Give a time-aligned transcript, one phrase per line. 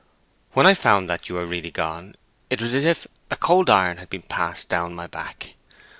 [0.53, 2.15] When I found that you really were gone
[2.49, 5.53] it was as if a cold iron had been passed down my back.